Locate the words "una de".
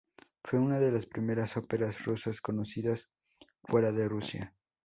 0.57-0.91